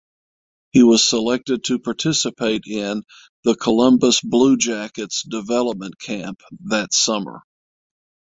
[0.71, 3.03] He was selected to participate in
[3.43, 7.43] the Columbus Blue Jackets Development Camp that summer.